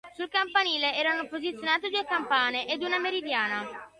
Sul 0.15 0.29
campanile 0.29 0.95
erano 0.95 1.27
posizionate 1.27 1.91
due 1.91 2.03
campane 2.05 2.65
ed 2.65 2.81
una 2.81 2.97
meridiana. 2.97 3.63